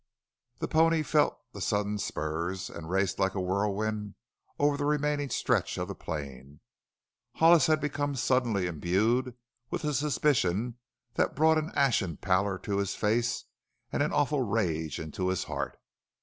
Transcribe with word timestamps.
The 0.57 0.67
pony 0.67 1.03
felt 1.03 1.37
the 1.53 1.61
sudden 1.61 1.99
spurs 1.99 2.71
and 2.71 2.89
raced 2.89 3.19
like 3.19 3.35
a 3.35 3.39
whirlwind 3.39 4.15
over 4.57 4.75
the 4.75 4.85
remaining 4.85 5.29
stretch 5.29 5.77
of 5.77 5.95
plain. 5.99 6.59
Hollis 7.35 7.67
had 7.67 7.79
become 7.79 8.15
suddenly 8.15 8.65
imbued 8.65 9.35
with 9.69 9.83
a 9.83 9.93
suspicion 9.93 10.79
that 11.13 11.35
brought 11.35 11.59
an 11.59 11.71
ashen 11.75 12.17
pallor 12.17 12.57
to 12.63 12.79
his 12.79 12.95
face 12.95 13.43
and 13.91 14.01
an 14.01 14.11
awful 14.11 14.41
rage 14.41 14.97
into 14.99 15.27
his 15.27 15.43
heart. 15.43 15.77